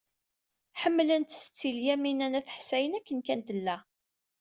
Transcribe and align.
Ḥemmlent 0.81 1.35
Setti 1.41 1.69
Lyamina 1.77 2.27
n 2.31 2.37
At 2.39 2.53
Ḥsayen 2.57 2.97
akken 2.97 3.19
kan 3.25 3.41
tella. 3.47 3.77